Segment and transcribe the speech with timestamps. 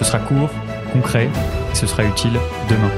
[0.00, 0.48] Ce sera court,
[0.94, 2.32] concret et ce sera utile
[2.70, 2.90] demain.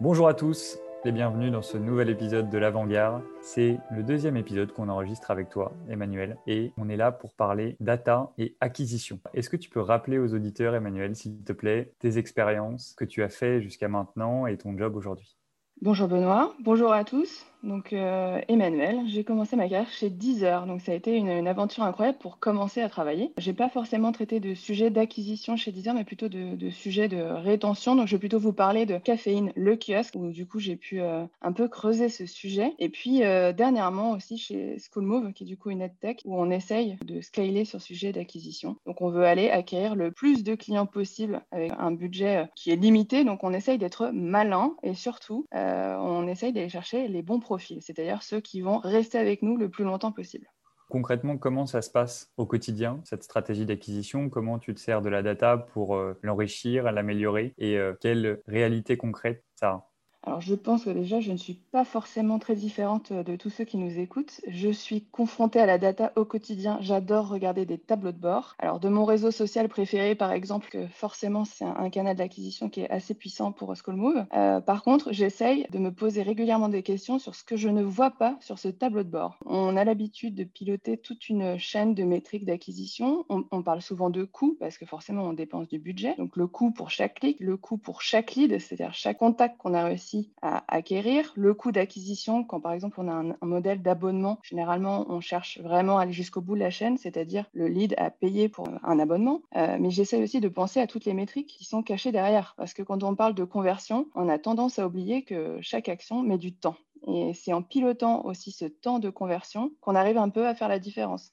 [0.00, 3.22] Bonjour à tous et bienvenue dans ce nouvel épisode de l'Avant-Garde.
[3.40, 7.76] C'est le deuxième épisode qu'on enregistre avec toi, Emmanuel, et on est là pour parler
[7.78, 9.20] data et acquisition.
[9.34, 13.22] Est-ce que tu peux rappeler aux auditeurs, Emmanuel, s'il te plaît, tes expériences que tu
[13.22, 15.36] as fait jusqu'à maintenant et ton job aujourd'hui?
[15.80, 17.46] Bonjour Benoît, bonjour à tous.
[17.62, 21.82] Donc euh, Emmanuel, j'ai commencé ma carrière chez Deezer, donc ça a été une, aventure
[21.82, 23.32] incroyable pour commencer à travailler.
[23.38, 27.96] J'ai pas forcément traité de sujets d'acquisition chez Deezer, mais plutôt de, sujets de rétention.
[27.96, 31.00] Donc je vais plutôt vous parler de caféine, le kiosque, où du coup j'ai pu
[31.00, 32.74] euh, un peu creuser ce sujet.
[32.78, 36.50] Et puis euh, dernièrement aussi chez Schoolmove, qui est du coup une EdTech, où on
[36.50, 38.76] essaye de scaler sur sujet d'acquisition.
[38.86, 42.76] Donc on veut aller acquérir le plus de clients possible avec un budget qui est
[42.76, 43.24] limité.
[43.24, 48.40] Donc on essaye d'être malin et surtout on essaye d'aller chercher les bons c'est-à-dire ceux
[48.40, 50.46] qui vont rester avec nous le plus longtemps possible.
[50.90, 54.30] Concrètement, comment ça se passe au quotidien, cette stratégie d'acquisition?
[54.30, 57.54] Comment tu te sers de la data pour euh, l'enrichir, l'améliorer?
[57.58, 59.87] Et euh, quelle réalité concrète ça a?
[60.24, 63.64] Alors, je pense que déjà, je ne suis pas forcément très différente de tous ceux
[63.64, 64.40] qui nous écoutent.
[64.48, 66.76] Je suis confrontée à la data au quotidien.
[66.80, 68.56] J'adore regarder des tableaux de bord.
[68.58, 72.80] Alors, de mon réseau social préféré, par exemple, que forcément, c'est un, canal d'acquisition qui
[72.80, 74.26] est assez puissant pour Skullmove.
[74.34, 77.82] Euh, par contre, j'essaye de me poser régulièrement des questions sur ce que je ne
[77.82, 79.38] vois pas sur ce tableau de bord.
[79.46, 83.24] On a l'habitude de piloter toute une chaîne de métriques d'acquisition.
[83.30, 86.16] On, on, parle souvent de coûts parce que forcément, on dépense du budget.
[86.18, 89.72] Donc, le coût pour chaque clic, le coût pour chaque lead, c'est-à-dire chaque contact qu'on
[89.72, 90.07] a réussi
[90.42, 91.32] à acquérir.
[91.36, 95.98] Le coût d'acquisition, quand par exemple on a un, modèle d'abonnement, généralement on cherche vraiment
[95.98, 99.42] à aller jusqu'au bout de la chaîne, c'est-à-dire le lead à payer pour un abonnement.
[99.56, 102.74] Euh, mais j'essaie aussi de penser à toutes les métriques qui sont cachées derrière, parce
[102.74, 106.38] que quand on parle de conversion, on a tendance à oublier que chaque action met
[106.38, 106.76] du temps.
[107.06, 110.68] Et c'est en pilotant aussi ce temps de conversion qu'on arrive un peu à faire
[110.68, 111.32] la différence.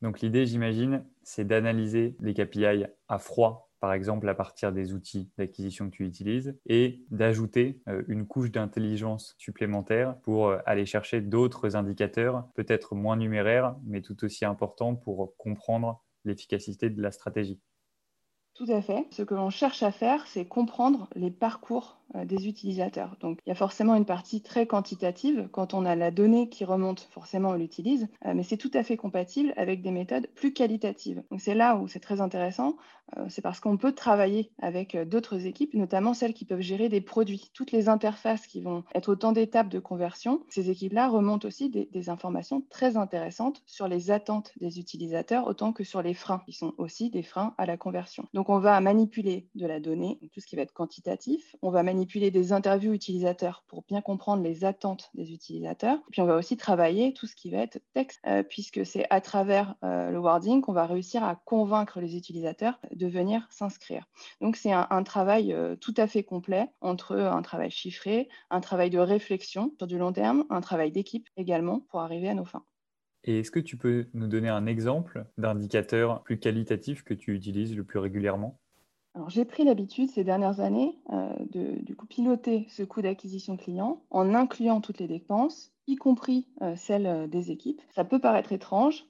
[0.00, 5.28] Donc l'idée, j'imagine, c'est d'analyser les KPI à froid par exemple à partir des outils
[5.36, 11.20] d'acquisition que tu utilises, et d'ajouter euh, une couche d'intelligence supplémentaire pour euh, aller chercher
[11.20, 17.60] d'autres indicateurs, peut-être moins numéraires, mais tout aussi importants pour comprendre l'efficacité de la stratégie.
[18.54, 19.04] Tout à fait.
[19.10, 23.16] Ce que l'on cherche à faire, c'est comprendre les parcours des utilisateurs.
[23.20, 25.48] Donc il y a forcément une partie très quantitative.
[25.52, 28.82] Quand on a la donnée qui remonte, forcément on l'utilise, euh, mais c'est tout à
[28.82, 31.22] fait compatible avec des méthodes plus qualitatives.
[31.30, 32.76] Donc c'est là où c'est très intéressant,
[33.16, 37.00] euh, c'est parce qu'on peut travailler avec d'autres équipes, notamment celles qui peuvent gérer des
[37.00, 37.50] produits.
[37.54, 41.88] Toutes les interfaces qui vont être autant d'étapes de conversion, ces équipes-là remontent aussi des,
[41.92, 46.52] des, informations très intéressantes sur les attentes des utilisateurs, autant que sur les freins, qui
[46.52, 48.26] sont aussi des freins à la conversion.
[48.34, 51.82] Donc on va manipuler de la donnée, tout ce qui va être quantitatif, on va
[51.82, 56.00] manipuler manipuler des interviews utilisateurs pour bien comprendre les attentes des utilisateurs.
[56.10, 59.20] puis on va aussi travailler tout ce qui va être texte, euh, puisque c'est à
[59.20, 64.08] travers euh, le wording qu'on va réussir à convaincre les utilisateurs de venir s'inscrire.
[64.40, 68.90] Donc c'est un, travail euh, tout à fait complet entre un travail chiffré, un travail
[68.90, 72.64] de réflexion sur du long terme, un travail d'équipe également pour arriver à nos fins.
[73.22, 77.76] Et est-ce que tu peux nous donner un exemple d'indicateur plus qualitatif que tu utilises
[77.76, 78.58] le plus régulièrement?
[79.28, 84.80] J'ai pris l'habitude ces dernières années euh, de piloter ce coût d'acquisition client en incluant
[84.80, 87.80] toutes les dépenses, y compris euh, celles euh, des équipes.
[87.94, 89.06] Ça peut paraître étrange,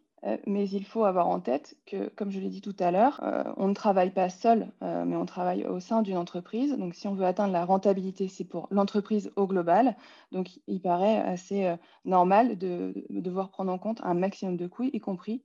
[0.47, 3.21] mais il faut avoir en tête que, comme je l'ai dit tout à l'heure,
[3.57, 6.79] on ne travaille pas seul, mais on travaille au sein d'une entreprise.
[6.79, 9.97] Donc, si on veut atteindre la rentabilité, c'est pour l'entreprise au global.
[10.31, 11.75] Donc, il paraît assez
[12.05, 15.43] normal de, de devoir prendre en compte un maximum de coûts, y compris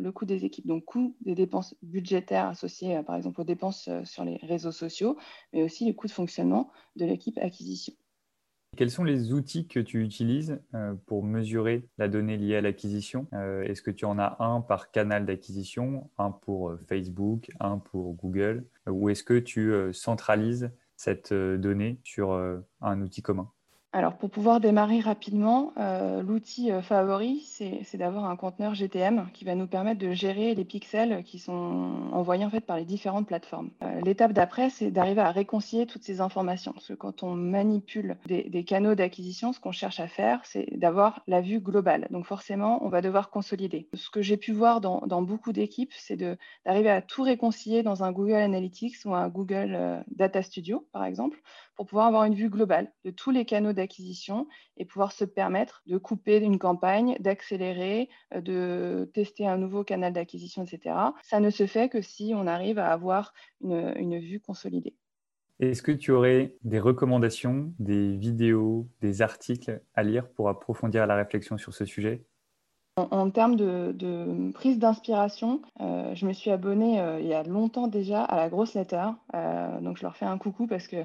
[0.00, 3.88] le coût des équipes, donc coût des dépenses budgétaires associées, euh, par exemple, aux dépenses
[3.88, 5.16] euh, sur les réseaux sociaux,
[5.52, 7.94] mais aussi le coût de fonctionnement de l'équipe acquisition.
[8.76, 10.60] Quels sont les outils que tu utilises
[11.06, 13.26] pour mesurer la donnée liée à l'acquisition?
[13.32, 18.66] Est-ce que tu en as un par canal d'acquisition, un pour Facebook, un pour Google,
[18.86, 22.32] ou est-ce que tu centralises cette donnée sur
[22.82, 23.50] un outil commun?
[23.92, 29.46] Alors, pour pouvoir démarrer rapidement, euh, l'outil euh, favori, c'est d'avoir un conteneur GTM qui
[29.46, 33.26] va nous permettre de gérer les pixels qui sont envoyés en fait par les différentes
[33.26, 33.70] plateformes.
[33.82, 36.72] Euh, l'étape d'après, c'est d'arriver à réconcilier toutes ces informations.
[36.72, 41.22] Parce que quand on manipule des, canaux d'acquisition, ce qu'on cherche à faire, c'est d'avoir
[41.26, 42.08] la vue globale.
[42.10, 43.88] Donc forcément, on va devoir consolider.
[43.94, 46.16] Ce que j'ai pu voir dans, beaucoup d'équipes, c'est
[46.66, 51.40] d'arriver à tout réconcilier dans un Google Analytics ou un Google Data Studio, par exemple,
[51.76, 55.82] pour pouvoir avoir une vue globale de tous les canaux d'acquisition et pouvoir se permettre
[55.86, 60.96] de couper une campagne, d'accélérer, euh, de tester un nouveau canal d'acquisition, etc.
[61.22, 64.96] Ça ne se fait que si on arrive à avoir une, une vue consolidée.
[65.58, 71.16] Est-ce que tu aurais des recommandations, des vidéos, des articles à lire pour approfondir la
[71.16, 72.26] réflexion sur ce sujet?
[72.98, 77.88] En, termes de, prise d'inspiration, euh, je me suis abonnée euh, il y a longtemps
[77.88, 79.08] déjà à la grosse letter.
[79.34, 81.04] Euh, donc je leur fais un coucou parce que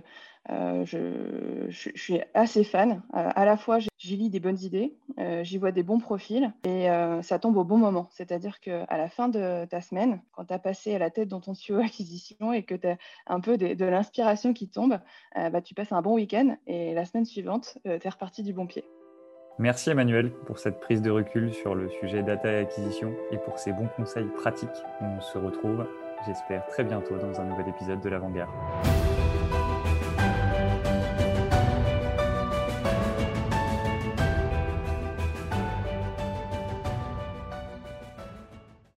[0.50, 3.02] je, suis assez fan.
[3.14, 4.96] à la fois, j'y lis des bonnes idées,
[5.44, 6.88] j'y vois des bons profils et
[7.22, 8.08] ça tombe au bon moment.
[8.12, 11.42] C'est-à-dire qu'à la fin de ta semaine, quand tu as passé à la tête dans
[11.42, 12.98] ton tuyau acquisition et que tu as
[13.28, 15.00] un peu de, l'inspiration qui tombe,
[15.36, 18.66] bah, tu passes un bon week-end et la semaine suivante, tu es reparti du bon
[18.66, 18.84] pied.
[19.60, 23.60] Merci Emmanuel pour cette prise de recul sur le sujet data et acquisition et pour
[23.60, 24.70] ces bons conseils pratiques.
[25.02, 25.86] On se retrouve,
[26.26, 28.50] j'espère, très bientôt dans un nouvel épisode de l'Avant-Garde.